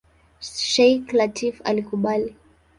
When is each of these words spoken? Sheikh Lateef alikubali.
Sheikh 0.69 1.11
Lateef 1.13 1.61
alikubali. 1.73 2.35